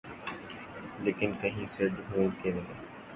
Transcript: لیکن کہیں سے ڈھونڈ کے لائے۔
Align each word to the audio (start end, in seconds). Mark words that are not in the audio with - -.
لیکن 1.03 1.31
کہیں 1.41 1.65
سے 1.65 1.87
ڈھونڈ 1.87 2.31
کے 2.43 2.51
لائے۔ 2.51 2.73